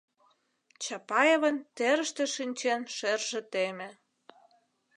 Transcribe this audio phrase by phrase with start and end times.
[0.83, 3.89] Чапаевын терыште шинчен шерже теме.